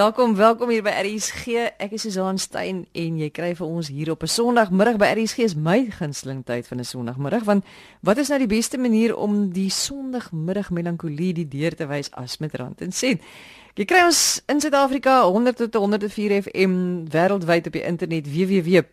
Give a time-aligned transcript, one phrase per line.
[0.00, 1.76] Welkom, welkom hier by RSG.
[1.76, 5.38] Ek is Susan Stein en jy kry vir ons hier op 'n Sondagmiddag by RSG
[5.44, 7.64] is my gunsteling tyd van 'n Sondagmiddag want
[8.00, 12.38] wat is nou die beste manier om die Sondagmiddag melankolie die deur te wys as
[12.38, 13.20] met rand en sent?
[13.74, 18.90] Jy kry ons in Suid-Afrika 100 tot 104 FM wêreldwyd op die internet www.rsg.co.za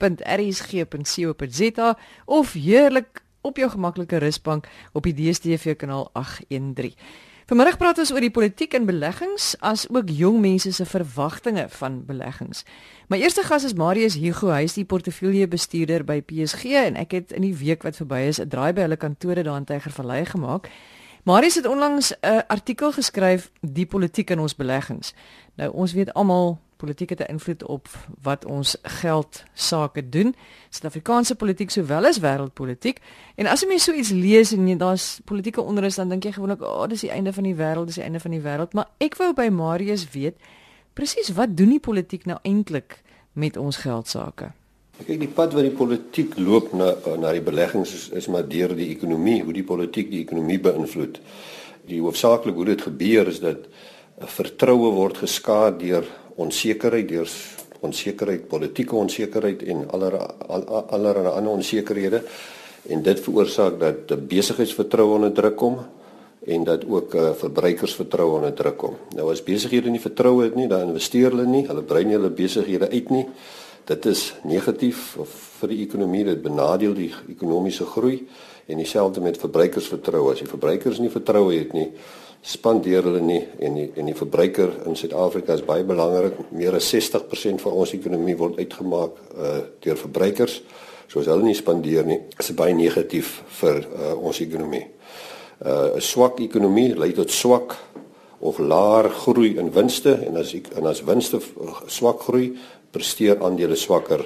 [2.25, 6.93] of heerlik op jou gemaklike rusbank op die DStv kanaal 813.
[7.47, 12.01] Vanmiddag praat ons oor die politiek en beleggings as ook jong mense se verwagtinge van
[12.05, 12.65] beleggings.
[13.07, 17.31] My eerste gas is Marius Hugo, hy is die portefeuljebestuurder by PSG en ek het
[17.31, 20.67] in die week wat verby is 'n draai by hulle kantore daar in Tygervallei gemaak.
[21.23, 25.14] Marius het onlangs 'n artikel geskryf die politiek in ons beleggings.
[25.56, 27.87] Nou ons weet almal politiek het 'n invloed op
[28.21, 30.36] wat ons geld sake doen.
[30.69, 32.97] Suid-Afrikaanse politiek sowel as wêreldpolitiek.
[33.36, 36.61] En as jy mens so iets lees en daar's politieke onrus dan dink jy gewoonlik,
[36.61, 38.88] "Ag, oh, dis die einde van die wêreld, dis die einde van die wêreld." Maar
[38.97, 40.36] ek wou by Marius weet
[40.94, 43.02] presies wat doen die politiek nou eintlik
[43.34, 44.52] met ons geld sake?
[45.06, 48.75] Kyk, die pad wat die politiek loop na na die beleggings is, is maar deur
[48.75, 51.19] die ekonomie, hoe die politiek die ekonomie beïnvloed.
[51.86, 53.58] Die hoofsaaklik hoe dit gebeur is dat
[54.25, 56.08] vertroue word geskaad deur
[56.38, 57.32] onsekerheid deur
[57.86, 60.24] onsekerheid, politieke onsekerheid en allerlei
[60.88, 62.24] allerlei ander onsekerhede
[62.90, 65.80] en dit veroorsaak dat die besigheidsvertroue onder druk kom
[66.48, 68.96] en dat ook uh, verbruikersvertroue onder druk kom.
[69.16, 72.32] Nou as besighede nie vertroue het nie, dan investeer hulle nie, hulle brei nie hulle
[72.32, 73.26] besighede uit nie.
[73.88, 75.18] Dit is negatief
[75.60, 78.22] vir die ekonomie, dit benadeel die ekonomiese groei
[78.68, 80.32] en dieselfde met verbruikersvertroue.
[80.32, 81.90] As die verbruikers nie vertroue het nie,
[82.48, 86.38] spandeer hulle nie en die, en die verbruiker in Suid-Afrika is baie belangrik.
[86.56, 90.62] Meer as 60% van ons ekonomie word uitgemaak uh, deur verbruikers.
[91.12, 94.86] So as hulle nie spandeer nie, is dit baie negatief vir uh, ons ekonomie.
[95.58, 97.75] Uh, 'n uh, Swak ekonomie lei tot swak
[98.40, 101.41] of laer groei in winste en as en as winste
[101.88, 102.53] swak groei,
[102.91, 104.24] presteer aandele swakker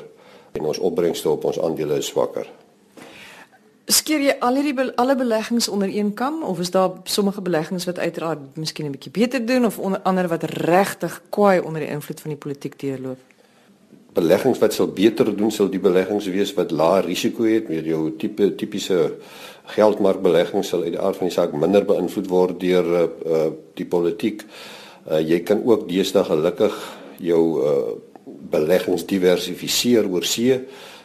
[0.54, 2.46] en ons opbrengste op ons aandele is swakker.
[3.92, 7.86] Skeer jy al hierdie be alle beleggings onder een kam of is daar sommige beleggings
[7.90, 11.90] wat uiteraard miskien 'n bietjie beter doen of onder ander wat regtig kwaai onder die
[11.90, 13.18] invloed van die politiek deurloop?
[14.14, 18.16] Beleggings wat sal beter doen sal die beleggings wees wat lae risiko het, met jou
[18.18, 19.16] tipe tipiese
[19.66, 24.46] geldmarkbeleggings sal uit die aard van die saak minder beïnvloed word deur uh, die politiek.
[25.12, 27.92] Uh, jy kan ook deesdae gelukkig jou uh,
[28.26, 30.60] beleggings diversifiseer oor see.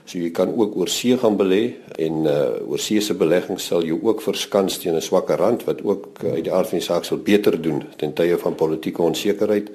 [0.07, 3.83] So jy kan ook oor see gaan belê en uh oor see se beleggings sal
[3.83, 6.87] jou ook verskans teen 'n swakker rand wat ook uh, uit die aard van die
[6.87, 9.71] saak sal beter doen ten tye van politieke onsekerheid.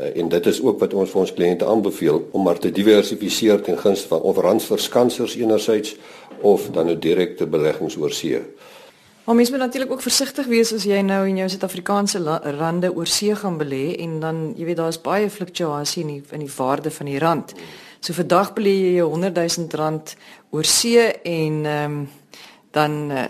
[0.00, 3.60] Uh, en dit is ook wat ons vir ons kliënte aanbeveel om maar te diversifiseer
[3.60, 5.96] ten gunste van of randsverskansers enerzijds
[6.40, 8.40] of dan nou direkte beleggings oor see.
[9.24, 13.06] Maar mens moet natuurlik ook versigtig wees as jy nou in jou Suid-Afrikaanse rande oor
[13.06, 16.90] see gaan belê en dan jy weet daar's baie fluktuasie in die in die waarde
[16.90, 17.52] van die rand.
[17.52, 17.87] Hmm.
[18.00, 20.14] So vandag belê jy jou 100 000 rand
[20.50, 22.08] oor see en ehm um,
[22.70, 23.24] dan uh,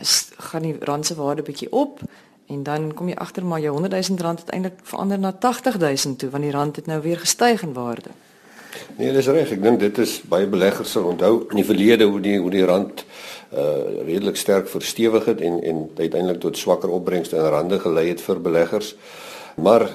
[0.50, 2.00] gaan die rand se waarde bietjie op
[2.46, 6.16] en dan kom jy agter maar jou 100 000 rand uiteindelik verander na 80 000
[6.16, 8.10] toe want die rand het nou weer gestyg in waarde.
[8.96, 9.52] Nee, dis reg.
[9.54, 12.66] Ek dink dit is baie beleggers sal onthou in die verlede hoe die hoe die
[12.68, 13.04] rand
[13.48, 18.20] uh redelik sterk verstewig het en en uiteindelik tot swakker opbrengste in rande gelei het
[18.20, 18.94] vir beleggers.
[19.56, 19.88] Maar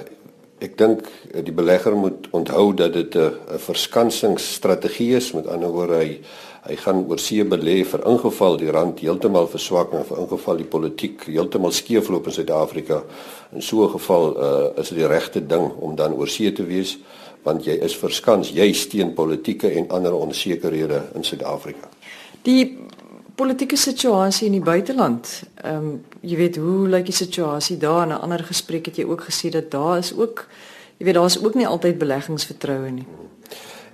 [0.64, 1.04] Ek dink
[1.34, 5.34] eh, die belegger moet onthou dat dit 'n verskansingsstrategie is.
[5.34, 6.20] Met ander woorde, hy
[6.64, 10.70] hy gaan oor see belê vir ingeval die rand heeltemal verswak en vir ingeval die
[10.76, 13.04] politiek heeltemal skeefloop in Suid-Afrika.
[13.52, 16.64] In so 'n geval uh, is dit die regte ding om dan oor see te
[16.64, 16.98] wees
[17.44, 21.90] want jy is verskans jy steen politieke en ander onsekerhede in Suid-Afrika.
[22.44, 22.78] Die
[23.36, 25.44] politieke situasie in die buiteland.
[25.64, 28.04] Ehm um, jy weet hoe lyk die situasie daar?
[28.04, 30.48] In 'n ander gesprek het jy ook gesê dat daar is ook
[30.98, 33.06] jy weet daar's ook nie altyd beleggingsvertroue nie.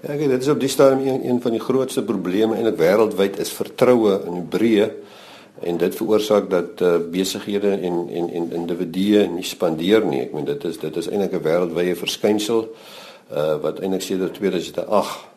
[0.02, 2.64] Ja, ek weet dit is op die stadium een, een van die grootste probleme en
[2.64, 4.91] dit wêreldwyd is vertroue in breë
[5.62, 10.22] en dit veroorsaak dat uh, besighede en en en individue nie spandeer nie.
[10.22, 12.68] Ek meen dit is dit is eintlik 'n wêreldwye verskynsel
[13.32, 15.28] uh, wat eintlik sedert 2008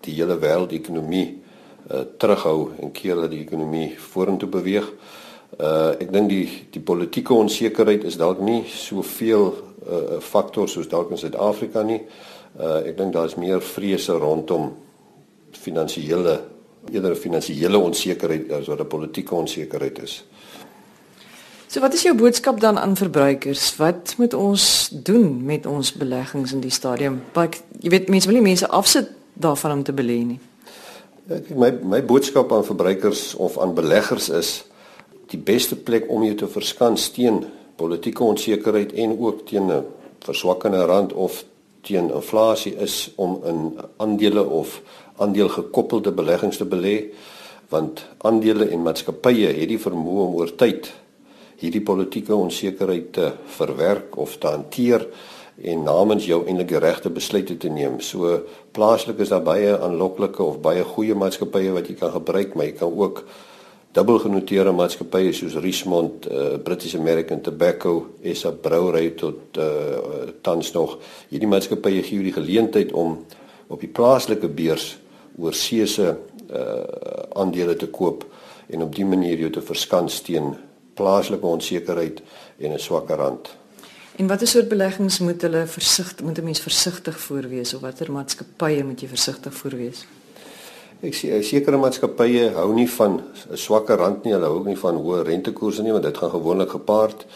[0.00, 1.39] die hele wêreldekonomie
[1.90, 4.92] uh, terughou en keer dat die ekonomie vorentoe beweeg.
[5.58, 10.88] Uh ek dink die die politieke onsekerheid is dalk nie soveel 'n uh, faktor soos
[10.88, 12.00] dalk in Suid-Afrika nie.
[12.58, 14.72] Uh ek dink daar is meer vrese rondom
[15.50, 16.40] finansiële
[16.90, 20.24] eerder finansiële onsekerheid as wat 'n politieke onsekerheid is.
[21.66, 23.76] So wat is jou boodskap dan aan verbruikers?
[23.76, 27.22] Wat moet ons doen met ons beleggings in die stadium?
[27.32, 30.40] Want jy weet mense wil nie mense afsit daarvan om te belê nie.
[31.30, 34.48] Ek my my boodskap aan verbruikers of aan beleggers is
[35.30, 37.44] die beste plek om jou te verskans teen
[37.78, 39.84] politieke onsekerheid en ook teen 'n
[40.26, 41.44] verswakkende rand of
[41.86, 44.82] teen inflasie is om in aandele of
[45.16, 47.14] aandeelgekoppelde beleggings te belê
[47.68, 50.92] want aandele en maatskappye het die vermoë om oor tyd
[51.62, 55.06] hierdie politieke onsekerheid te verwerk of te hanteer
[55.60, 58.00] en namens jou die regte besluite te neem.
[58.00, 58.40] So
[58.72, 62.76] plaaslik is daar baie aanloklike of baie goeie maatskappye wat jy kan gebruik, maar jy
[62.78, 63.24] kan ook
[63.92, 70.96] dubbelgenoteerde maatskappye soos Richmond, uh, British American Tobacco, SA Brewery tot uh, tans nog
[71.28, 73.18] hierdie maatskappye gee jou die geleentheid om
[73.70, 74.94] op die plaaslike beurs
[75.40, 76.66] oorsee se uh,
[77.34, 78.24] aandele te koop
[78.70, 80.54] en op dië manier jou te verskans teen
[80.94, 82.22] plaaslike onsekerheid
[82.60, 83.59] en 'n swakker rand.
[84.20, 88.12] En watter soort beleggings moet hulle versigtig moet 'n mens versigtig voor wees of watter
[88.12, 90.04] maatskappye moet jy versigtig voor wees?
[91.00, 94.76] Ek sê sekere maatskappye hou nie van 'n swakker rand nie, hulle hou ook nie
[94.76, 97.26] van hoë rentekoerse nie, want dit gaan gewoonlik gepaard.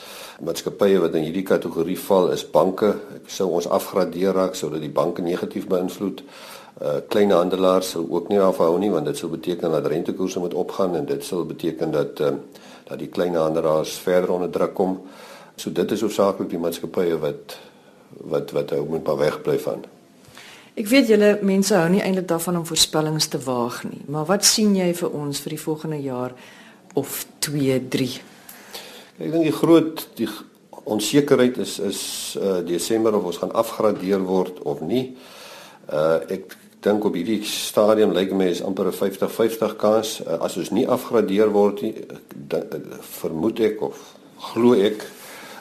[0.40, 2.88] Maatskappye wat in hierdie kategorie val is banke.
[3.14, 6.22] Ek sou ons afgradeer raak sodat die banke negatief beïnvloed.
[6.82, 10.54] Uh klein handelaars sou ook nie afhou nie, want dit sou beteken dat rentekoerse moet
[10.54, 12.32] opgaan en dit sou beteken dat uh
[12.88, 15.00] dat die klein handelaars verder onder druk kom.
[15.56, 17.58] So dit is hoofsaaklik die maatskappye wat
[18.30, 19.84] wat wat ou moet maar wegbly van.
[20.78, 24.46] Ek weet julle mense hou nie eintlik daarvan om voorspellings te waag nie, maar wat
[24.46, 26.34] sien jy vir ons vir die volgende jaar
[26.98, 28.08] of 2, 3?
[29.18, 30.28] Ek dink die groot die
[30.84, 32.02] onsekerheid is is
[32.40, 35.16] uh Desember of ons gaan afgradeer word of nie.
[35.90, 40.56] Uh ek dink op hierdie stadium lyk my is amper 'n 50-50 kans uh, as
[40.56, 41.94] ons nie afgradeer word nie,
[43.20, 44.02] vermoed ek of
[44.52, 45.06] glo ek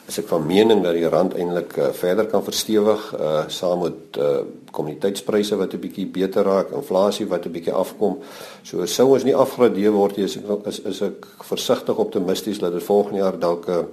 [0.06, 4.18] is ek van mening dat die rand eintlik uh, verder kan verstewig uh, saam met
[4.20, 4.42] uh,
[4.74, 8.18] kommoditeitspryse wat 'n bietjie beter raak, inflasie wat 'n bietjie afkom.
[8.62, 12.72] So sou ons nie afgradeer word nie, is ek is, is ek versigtig optimisties dat
[12.72, 13.86] dit volgende jaar dalk 'n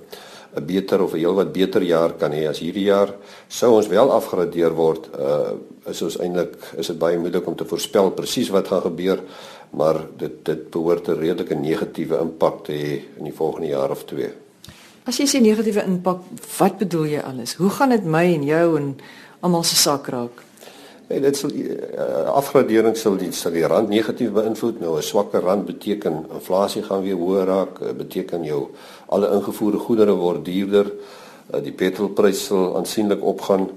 [0.56, 3.16] 'n beter of 'n heelwat beter jaar kan hê as hierdie jaar.
[3.48, 5.56] Sou ons wel afgradeer word, uh,
[5.88, 9.20] is ons eintlik is dit baie moeilik om te voorspel presies wat gaan gebeur,
[9.72, 14.04] maar dit dit behoort 'n redelike negatiewe impak te hê in die volgende jaar of
[14.04, 14.51] twee.
[15.02, 16.22] As jy sê negatiewe impak,
[16.60, 17.56] wat bedoel jy alles?
[17.58, 18.90] Hoe gaan dit my en jou en
[19.42, 20.44] almal se sak raak?
[21.10, 24.78] Nee, dit sal uh, afgradering sal die sal die rand negatief beïnvloed.
[24.80, 28.70] Nou 'n swakker rand beteken inflasie gaan weer hoër raak, uh, beteken jou
[29.10, 30.94] alle ingevoerde goedere word duurder.
[31.50, 33.70] Uh, die petrolprys sal aansienlik opgaan.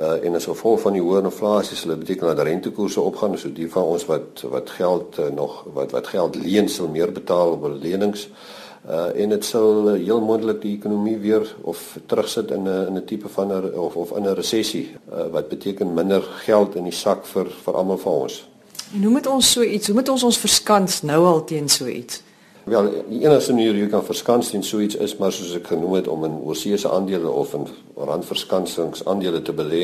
[0.00, 3.52] Uh, en as gevolg van die hoë inflasie sal dit beteken dat rentekoerse opgaan, so
[3.52, 7.52] die van ons wat wat geld uh, nog wat wat geld leen sal meer betaal
[7.52, 8.26] op lenings.
[8.26, 12.96] Uh, en dit sal uh, heel moontlik die ekonomie weer of terugsit in 'n in
[12.96, 16.84] 'n tipe van 'n of of in 'n resessie uh, wat beteken minder geld in
[16.84, 18.48] die sak vir vir almal van ons.
[18.94, 21.86] En hoe moet ons so iets, hoe moet ons ons verskans nou al teen so
[21.86, 22.22] iets?
[22.64, 25.94] Wel, die enigste manier jy kan verskans teen so iets is maar soos ek genoem
[25.94, 27.66] het om in oorsese aandele of in
[27.96, 29.82] randverskansingsandele te belê.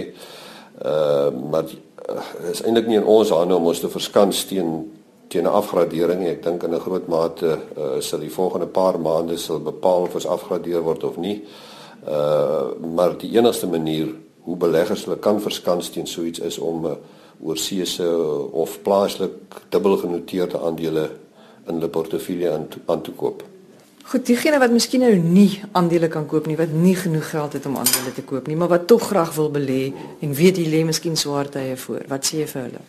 [0.84, 4.92] Uh maar uh, is eintlik nie in ons hande om ons te verskans teen
[5.30, 6.26] teen 'n afgradering.
[6.26, 10.14] Ek dink in 'n groot mate uh, sal die volgende paar maande sal bepaal of
[10.14, 11.44] ons afgradeer word of nie.
[12.06, 14.08] Uh maar die enigste manier
[14.42, 16.92] hoe beleggers hulle kan verskans teen so iets is om uh,
[17.42, 18.08] oorseese
[18.52, 21.10] of plaaslik dubbelgenoteerde aandele
[21.66, 23.44] in hulle portefeulje aan, aan te koop.
[24.10, 27.66] Goed, diegene wat miskien nou nie aandele kan koop nie, wat nie genoeg geld het
[27.66, 30.80] om aandele te koop nie, maar wat tog graag wil belê en weet jy lê
[30.84, 32.02] miskien swaar tye voor.
[32.10, 32.82] Wat sê jy vir hulle?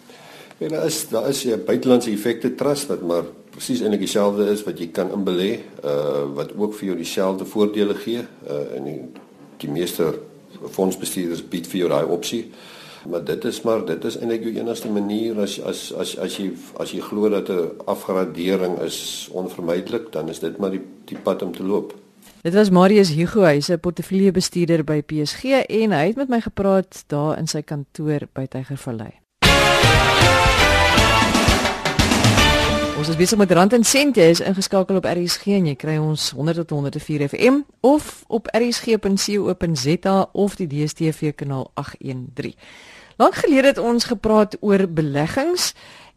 [0.62, 4.64] En daar is daar is 'n buitelandse effekte trust wat maar presies eintlik dieselfde is
[4.64, 8.22] wat jy kan inbelê, uh wat ook vir jou dieselfde voordele gee.
[8.48, 9.02] Uh en die,
[9.58, 10.20] die meeste
[10.70, 12.52] fondsbestuurders bied vir jou daai opsie.
[13.10, 16.52] Maar dit is maar dit is eintlik jou enigste manier as as as as jy
[16.78, 21.42] as jy glo dat 'n afgradering is onvermydelik, dan is dit maar die die pad
[21.42, 21.96] om te loop.
[22.42, 27.04] Dit was Marius Hugo, hy's 'n portefeuljebestuurder by PSG en hy het met my gepraat
[27.08, 29.21] daar in sy kantoor by Tygervallei.
[33.02, 34.14] Ons is besig met Rand en Sent.
[34.14, 38.46] Jy is ingeskakel op RSG en jy kry ons 100 tot 104 FM of op
[38.54, 42.54] rsg.co.za of die DStv kanaal 813.
[43.18, 45.72] Lank gelede het ons gepraat oor beleggings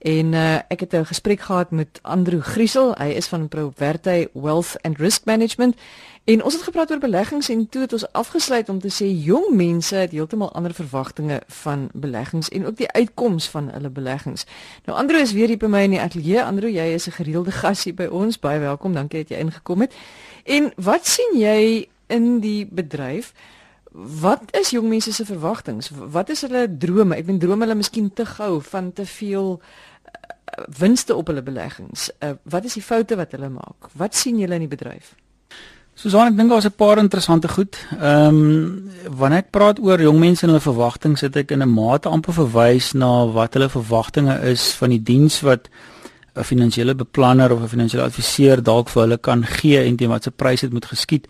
[0.04, 2.92] en uh, ek het 'n gesprek gehad met Andrew Griesel.
[3.00, 5.80] Hy is van Proverty Wealth and Risk Management
[6.24, 9.50] En ons het gepraat oor beleggings en toe het ons afgesluit om te sê jong
[9.52, 14.46] mense het heeltemal ander verwagtinge van beleggings en ook die uitkoms van hulle beleggings.
[14.84, 16.40] Nou Andro is weer hier by my in die ateljee.
[16.42, 18.38] Andro, jy is 'n gereelde gas hier by ons.
[18.38, 18.94] Baie welkom.
[18.94, 19.94] Dankie dat jy ingekom het.
[20.44, 23.32] En wat sien jy in die bedryf?
[23.92, 25.82] Wat is jong mense se verwagtinge?
[26.10, 27.16] Wat is hulle drome?
[27.16, 32.10] Ek bedoel drome hulle miskien te gou van te veel uh, winste op hulle beleggings.
[32.18, 33.88] Uh, wat is die foute wat hulle maak?
[33.92, 35.14] Wat sien julle in die bedryf?
[35.94, 37.76] Susan, ek dink daar's 'n paar interessante goed.
[38.00, 41.74] Ehm um, wanneer ek praat oor jong mense en hulle verwagtinge, sit ek in 'n
[41.74, 45.68] mate amper verwys na wat hulle verwagtinge is van die diens wat
[46.34, 50.32] 'n finansiële beplanner of 'n finansiële adviseur dalk vir hulle kan gee en teen watter
[50.32, 51.28] prys dit moet geskied.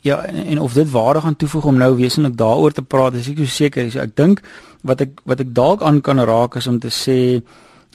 [0.00, 3.28] Ja, en, en of dit waarde gaan toevoeg om nou wesentlik daaroor te praat, is
[3.28, 3.90] ek seker.
[3.90, 4.42] So ek dink
[4.82, 7.42] wat ek wat ek dalk aan kan raak is om te sê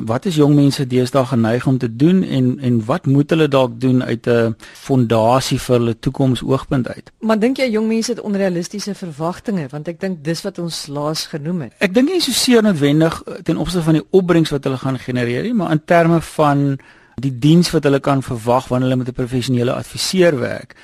[0.06, 3.80] wat is jong mense deesdae geneig om te doen en en wat moet hulle dalk
[3.82, 7.12] doen uit 'n fondasie vir hulle toekomsoogpunt uit?
[7.20, 11.26] Maar dink jy jong mense het onrealistiese verwagtinge want ek dink dis wat ons laas
[11.26, 11.74] genoem het.
[11.80, 15.44] Ek dink nie so seer noodwendig ten opsigte van die opbrengs wat hulle gaan genereer
[15.44, 16.78] nie, maar in terme van
[17.16, 20.76] die diens wat hulle kan verwag wanneer hulle met 'n professionele adviseur werk.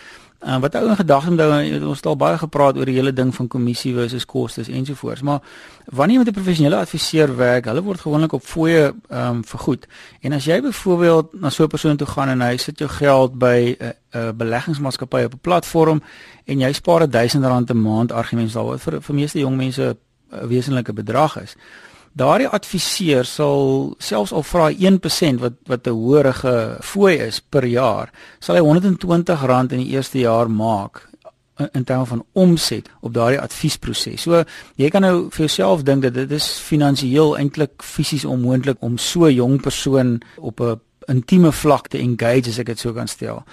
[0.43, 1.49] Uh, wat ou in gedagte onthou,
[1.87, 5.39] ons het al baie gepraat oor die hele ding van kommissie versus kostes ensovoorts, maar
[5.85, 9.87] wanneer jy met 'n professionele adviseur werk, hulle word gewoonlik op fooie ehm um, vergoed.
[10.21, 13.39] En as jy byvoorbeeld na so 'n persoon toe gaan en hy sit jou geld
[13.39, 16.01] by 'n uh, 'n uh, beleggingsmaatskappy op 'n platform
[16.45, 19.97] en jy spaar R1000 'n maand argumente daar wat vir vir meeste jong mense
[20.31, 21.55] 'n wesenlike bedrag is
[22.13, 28.11] daardie adviseur sal selfs al vra 1% wat wat 'n hoërige fooi is per jaar,
[28.39, 31.09] sal hy R120 in die eerste jaar maak
[31.71, 34.21] in terme van omset op daardie adviesproses.
[34.21, 34.43] So
[34.75, 39.25] jy kan nou vir jouself dink dat dit is finansiëel eintlik fisies onmoontlik om so
[39.25, 43.43] 'n jong persoon op 'n intieme vlak te engage as ek dit so kan stel.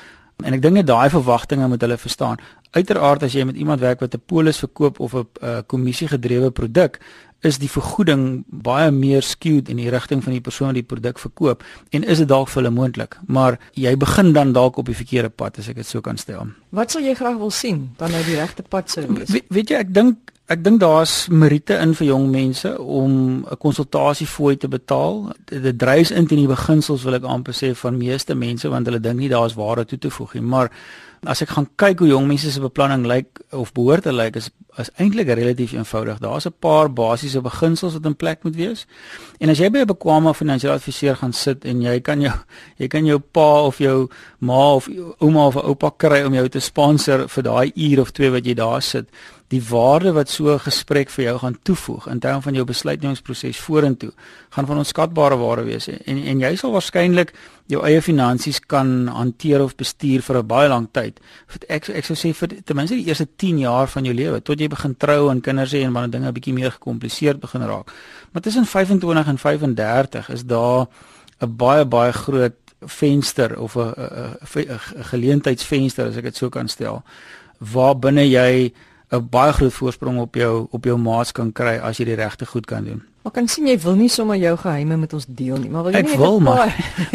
[0.45, 2.39] En ek dink net daai verwagtinge moet hulle verstaan.
[2.71, 6.51] Uiteraard as jy met iemand werk wat 'n polis verkoop of 'n uh, kommissie gedrewe
[6.51, 7.01] produk,
[7.47, 11.21] is die vergoeding baie meer skewed in die rigting van die persoon wat die produk
[11.21, 11.65] verkoop
[11.97, 15.31] en is dit dalk vir hulle moontlik maar jy begin dan dalk op die verkeerde
[15.33, 16.51] pad as ek dit so kan stel.
[16.77, 19.33] Wat sou jy graag wil sien dan nou die regte pad sou wees?
[19.33, 23.13] We, weet jy ek dink ek dink daar's meriete in vir jong mense om
[23.47, 25.33] 'n konsultasiefooi te betaal.
[25.45, 29.01] Dit dryf in teen die beginsels wil ek amper sê van meeste mense want hulle
[29.01, 30.71] dink nie daar's waarde toe te voeg nie maar
[31.29, 34.51] as ek gaan kyk hoe jong mense se beplanning lyk of behoort te lyk is
[34.79, 36.19] is eintlik relatief eenvoudig.
[36.19, 38.87] Daar's 'n paar basiese beginsels wat in plek moet wees.
[39.39, 42.33] En as jy by 'n bekwame finansiële adviseur gaan sit en jy kan jou
[42.79, 44.89] jy kan jou pa of jou ma of
[45.19, 48.55] ouma of oupa kry om jou te sponsor vir daai uur of twee wat jy
[48.55, 49.09] daar sit,
[49.51, 53.59] die waarde wat so 'n gesprek vir jou gaan toevoeg in terme van jou besluitnemingsproses
[53.59, 54.13] vorentoe
[54.51, 57.33] gaan van onskatbare waarde wees en en jy sal waarskynlik
[57.67, 61.21] jou eie finansies kan hanteer of bestuur vir 'n baie lang tyd.
[61.69, 64.61] Ek ek sou sê vir ten minste die eerste 10 jaar van jou lewe tot
[64.61, 67.91] jy begin trou en kinders hê en wanneer dinge 'n bietjie meer gekompliseerd begin raak.
[68.33, 70.87] Maar tussen 25 en 35 is daar
[71.41, 72.55] 'n baie baie groot
[72.87, 73.95] venster of 'n
[74.55, 77.03] 'n geleentheidsvenster as ek dit so kan stel
[77.59, 78.73] waar binne jy
[79.11, 82.47] 'n baie groot voorsprong op jou op jou maats kan kry as jy die regte
[82.47, 83.03] goed kan doen.
[83.23, 85.93] Maar kan sien jy wil nie sommer jou geheime met ons deel nie, maar wil
[85.93, 86.71] jy nie wil maar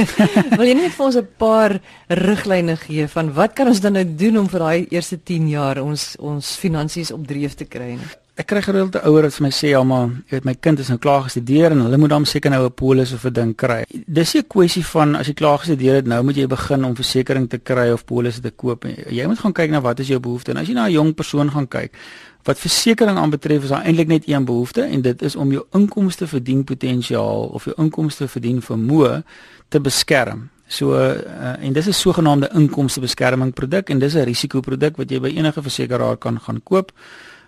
[0.59, 4.05] wil jy net vir ons 'n paar riglyne gee van wat kan ons dan nou
[4.05, 8.11] doen om vir daai eerste 10 jaar ons ons finansies op dreef te kry nie?
[8.35, 10.79] Ek kry gereeld te ouer wat vir my sê ja maar jy weet my kind
[10.83, 13.55] is nou klaar gestudeer en hulle moet dan seker nou 'n polis of 'n ding
[13.55, 13.85] kry.
[14.07, 17.49] Dis 'n kwessie van as jy klaar gestudeer het nou moet jy begin om versekerings
[17.49, 18.83] te kry of polisse te koop.
[19.09, 21.15] Jy moet gaan kyk na wat is jou behoefte en as jy na 'n jong
[21.15, 21.91] persoon gaan kyk
[22.43, 26.27] wat versekerings aanbetref is daar eintlik net een behoefte en dit is om jou inkomste
[26.27, 29.23] verdien potensiaal of jou inkomste verdien vermoë
[29.69, 30.49] te beskerm.
[30.67, 35.19] So uh, en dis 'n sogenaamde inkomste beskerming produk en dis 'n risikoproduk wat jy
[35.19, 36.91] by enige versekeraar kan gaan koop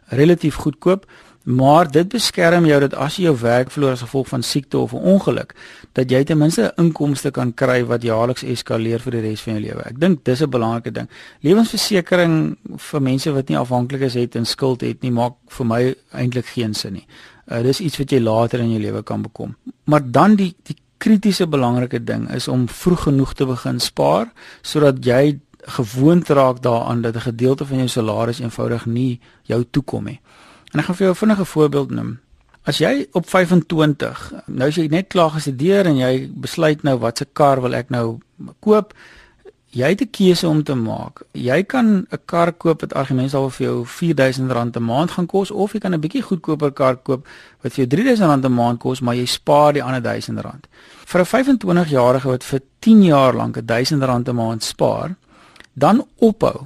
[0.09, 1.05] relatief goedkoop,
[1.47, 4.93] maar dit beskerm jou dat as jy jou werk verloor as gevolg van siekte of
[4.93, 5.55] 'n ongeluk,
[5.93, 9.53] dat jy ten minste 'n inkomste kan kry wat jaarliks eskaleer vir die res van
[9.53, 9.81] jou lewe.
[9.85, 11.09] Ek dink dis 'n belangrike ding.
[11.41, 16.45] Lewensversekering vir mense wat nie afhanklikes het en skuld het nie, maak vir my eintlik
[16.45, 17.07] geen sin nie.
[17.51, 19.55] Uh, dis iets wat jy later in jou lewe kan bekom.
[19.85, 25.05] Maar dan die die kritiese belangrike ding is om vroeg genoeg te begin spaar sodat
[25.05, 30.19] jy gewoond raak daaraan dat 'n gedeelte van jou salaris eenvoudig nie jou toekom nie.
[30.71, 32.19] En ek gaan vir jou 'n vinnige voorbeeld noem.
[32.63, 37.25] As jy op 25, nou as jy net klaar gestudeer en jy besluit nou watse
[37.33, 38.19] kar wil ek nou
[38.59, 38.93] koop,
[39.71, 41.21] jy het 'n keuse om te maak.
[41.31, 45.51] Jy kan 'n kar koop wat argument sal vir jou R4000 'n maand gaan kos
[45.51, 47.27] of jy kan 'n bietjie goedkoper kar koop
[47.61, 50.67] wat vir jou R3000 'n maand kos, maar jy spaar die ander R1000.
[51.05, 55.15] Vir 'n 25-jarige wat vir 10 jaar lank R1000 'n maand spaar,
[55.77, 56.65] dan ophou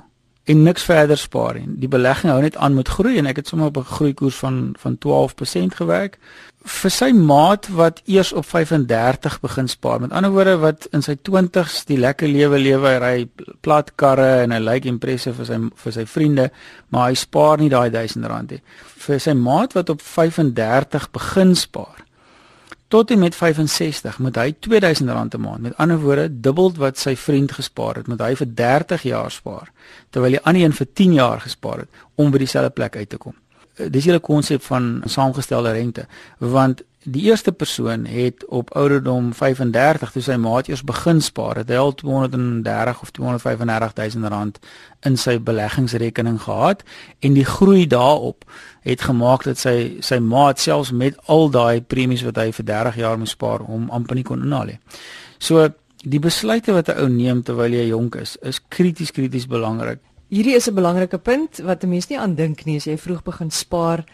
[0.49, 1.67] en niks verder spaar nie.
[1.83, 4.73] Die belegging hou net aan met groei en ek het sommer op 'n groeikoers van
[4.79, 6.17] van 12% gewerk
[6.61, 10.01] vir sy maat wat eers op 35 begin spaar.
[10.01, 14.43] Met ander woorde wat in sy 20's die lekker lewe lewe, hy ry plat karre
[14.43, 16.51] en hy lyk impressive vir sy vir sy vriende,
[16.89, 18.61] maar hy spaar nie daai 1000 rand nie.
[19.01, 22.05] Vir sy maat wat op 35 begin spaar,
[22.91, 25.61] tot en met 65 moet hy R2000 'n maand.
[25.61, 29.71] Met ander woorde, dubbel wat sy vriend gespaar het, moet hy vir 30 jaar spaar,
[30.09, 33.17] terwyl die ander een vir 10 jaar gespaar het om by dieselfde plek uit te
[33.17, 33.35] kom.
[33.75, 36.05] Eh, dis 'n konsep van saamgestelde rente,
[36.37, 41.69] want die eerste persoon het op ouderdom 35 toe sy maat eers begin spaar, het
[41.69, 44.59] hy al 230 of 235000 rand
[44.99, 46.83] in sy beleggingsrekening gehad
[47.19, 48.45] en die groei daarop
[48.81, 52.95] het gemaak dat sy sy maat selfs met al daai premies wat hy vir 30
[52.95, 54.79] jaar moes spaar om amper nie kon inhaal nie.
[55.37, 55.69] So
[56.03, 59.99] die besluite wat 'n ou neem terwyl jy jonk is, is krities krities belangrik.
[60.31, 63.23] Hierdie is 'n belangrike punt wat 'n mens nie aan dink nie as jy vroeg
[63.23, 64.05] begin spaar.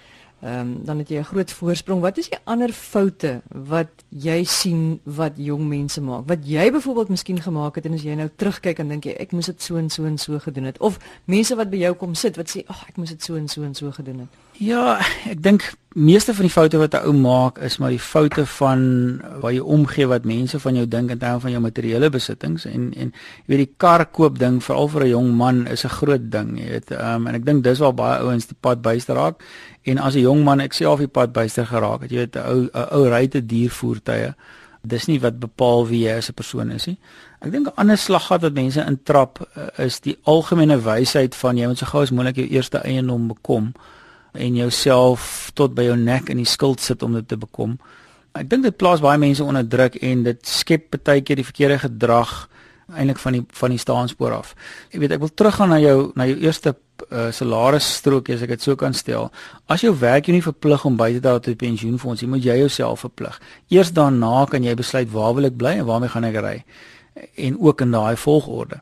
[0.42, 2.02] Ehm um, dan het jy 'n groot voorsprong.
[2.02, 6.28] Wat is die ander foute wat jy sien wat jong mense maak?
[6.28, 9.32] Wat jy byvoorbeeld miskien gemaak het en as jy nou terugkyk en dink jy ek
[9.32, 12.16] moes dit so en so en so gedoen het of mense wat by jou kom
[12.16, 14.30] sit wat sê ag oh, ek moes dit so en so en so gedoen het.
[14.58, 14.98] Ja,
[15.30, 18.82] ek dink meeste van die foute wat 'n ou maak is maar die foute van
[19.42, 22.94] waar jy omgee wat mense van jou dink in terme van jou materiële besittings en
[22.94, 26.32] en jy weet die kar koop ding veral vir 'n jong man is 'n groot
[26.32, 26.92] ding, jy weet.
[26.92, 29.44] Ehm um, en ek dink dis waar baie ouens die pad byster raak
[29.84, 32.36] en as 'n jong man ek sê of die pad byster geraak het, jy weet
[32.36, 34.34] 'n ou 'n ou ry te duur voertuie.
[34.84, 36.98] Dis nie wat bepaal wie jy as 'n persoon is nie.
[37.42, 41.68] Ek dink 'n ander slaggat wat mense intrap eh, is die algemene wysheid van jy
[41.68, 43.74] moet so gou as moontlik jou eerste eiendom bekom
[44.38, 47.78] en jouself tot by jou nek in die skuld sit om dit te bekom.
[48.38, 51.80] Ek dink dit plaas baie mense onder druk en dit skep baie keer die verkeerde
[51.88, 52.48] gedrag
[52.96, 54.54] eintlik van die van die staanspoor af.
[54.94, 56.74] Jy weet ek wil teruggaan na jou na jou eerste
[57.12, 59.32] uh, salarisstrokie as ek dit so kan stel.
[59.68, 62.46] As jou werk jou nie verplig om by te dra tot die pensioenfonds, jy moet
[62.46, 63.40] jy jouself verplig.
[63.74, 66.56] Eers daarna kan jy besluit waar wil ek bly en waarmee gaan ek ry
[67.18, 68.80] en ook in daai volgorde.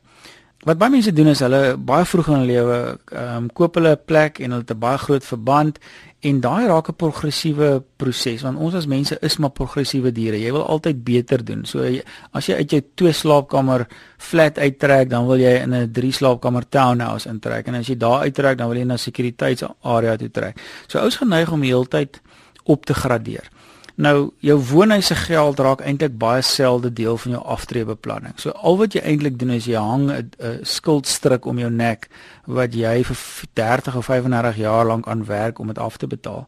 [0.65, 2.77] Wat baie mense doen is hulle baie vroeg in hulle lewe
[3.13, 5.77] ehm um, koop hulle 'n plek en hulle het 'n baie groot verband
[6.25, 10.41] en daai raak 'n progressiewe proses want ons as mense is maar progressiewe diere.
[10.41, 11.65] Jy wil altyd beter doen.
[11.65, 11.86] So
[12.31, 16.70] as jy uit jou twee slaapkamer flat uittrek, dan wil jy in 'n drie slaapkamer
[16.70, 20.57] townhouse intrek en as jy daar uittrek, dan wil jy na sekuriteitsarea toe trek.
[20.87, 22.22] So ouens geneig om heeltyd
[22.63, 23.50] op te gradeer.
[23.96, 28.34] Nou jou woonhuis se geld raak eintlik baie selde deel van jou aftreebeplanning.
[28.40, 30.31] So al wat jy eintlik doen is jy hang 'n
[30.62, 32.10] skuldstryk om jou nek
[32.46, 33.18] wat jy vir
[33.53, 36.48] 30 of 35 jaar lank aan werk om dit af te betaal.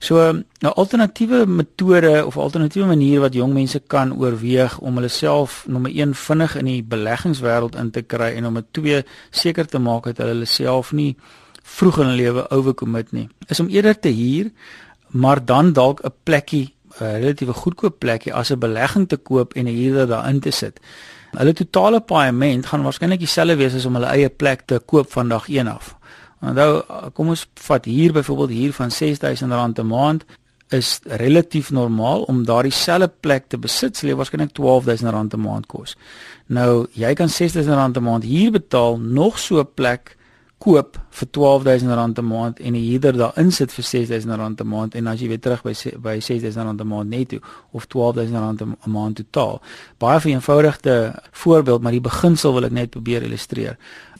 [0.00, 5.08] So 'n nou, alternatiewe metode of alternatiewe manier wat jong mense kan oorweeg om hulle
[5.08, 9.66] self nommer 1 vinnig in die beleggingswêreld in te kry en om dit 2 seker
[9.66, 11.16] te maak dat hulle self nie
[11.62, 13.28] vroeg in hulle lewe overcommit nie.
[13.48, 14.50] Is om eerder te huur
[15.10, 19.66] maar dan dalk 'n plekkie 'n relatiewe goedkoop plekkie as 'n belegging te koop en
[19.66, 20.80] 'n huurder daarin te sit.
[21.30, 25.28] Hulle totale paaiement gaan waarskynlik dieselfde wees as om hulle eie plek te koop van
[25.28, 25.96] dag 1 af.
[26.40, 30.24] Onthou, kom ons vat hier byvoorbeeld hier van R6000 'n maand
[30.68, 35.66] is relatief normaal om daardie selfde plek te besit, sal jy waarskynlik R12000 'n maand
[35.66, 35.96] kos.
[36.46, 40.16] Nou, jy kan R6000 'n maand hier betaal nog so 'n plek
[40.60, 45.06] koop vir R12000 'n maand en die huurder daar insit vir R6000 'n maand en
[45.06, 47.38] as jy weer terug by by R6000 'n maand netto
[47.72, 49.60] of R12000 'n maand totaal.
[49.98, 53.76] Baie vereenvoudigde voorbeeld, maar die beginsel wil ek net probeer illustreer.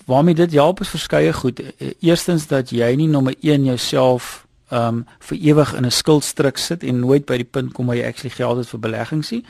[0.06, 1.60] Waarmee dit help is verskeie goed.
[1.60, 6.82] E, eerstens dat jy nie nommer 1 jouself um vir ewig in 'n skuldstruk sit
[6.82, 9.44] en nooit by die punt kom waar jy actually geld het vir beleggings nie.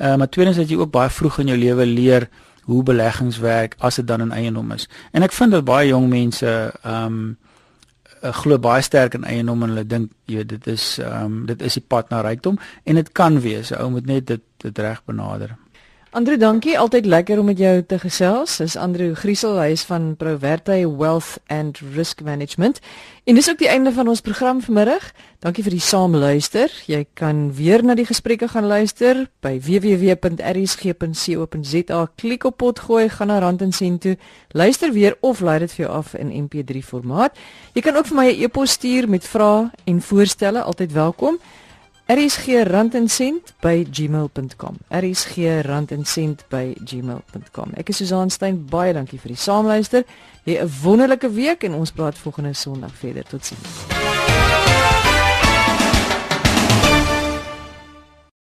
[0.00, 2.28] Uh, maar tweedens dat jy ook baie vroeg in jou lewe leer
[2.68, 4.88] hoe beleggings werk as dit dan in eiendom is.
[5.16, 7.36] En ek vind dat baie jong mense ehm um,
[8.34, 11.78] glo baie sterk in eiendom en hulle dink jy dit is ehm um, dit is
[11.78, 13.72] die pad na rykdom en dit kan wees.
[13.72, 15.54] Ou moet net dit dit reg benader.
[16.10, 16.78] Andrew, dankie.
[16.78, 18.56] Altyd lekker om met jou te gesels.
[18.56, 22.80] Dis Andrew Griesel, hy is van Proverte Wealth and Risk Management.
[23.28, 25.12] En dis ook die einde van ons program vanmiddag.
[25.44, 26.72] Dankie vir die saamluister.
[26.88, 30.40] Jy kan weer na die gesprekke gaan luister by www.rsg.co.za.
[32.16, 34.16] Klik op pot gooi, gaan na Rand en Sent toe.
[34.56, 37.36] Luister weer of laai dit vir jou af in MP3 formaat.
[37.76, 41.36] Jy kan ook vir my 'n e-pos stuur met vrae en voorstelle, altyd welkom.
[42.08, 44.74] rsgrandencent@gmail.com.
[44.88, 47.70] rsgrandencent@gmail.com.
[47.74, 48.66] Ek is Susan Stein.
[48.70, 50.04] Baie dankie vir die saamluister.
[50.44, 53.24] Jy 'n wonderlike week en ons praat volgende Sondag verder.
[53.24, 54.27] Totsiens.